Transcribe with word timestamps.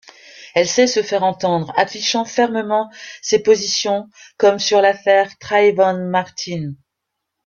Elle 0.55 0.67
sait 0.67 0.87
se 0.87 1.03
faire 1.03 1.21
entendre, 1.21 1.71
affichant 1.77 2.25
fermement 2.25 2.89
ses 3.21 3.37
positions, 3.43 4.09
comme 4.37 4.57
sur 4.57 4.81
l'Affaire 4.81 5.37
Trayvon 5.37 6.09
Martin. 6.09 6.71